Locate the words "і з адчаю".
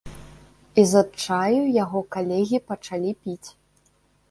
0.83-1.61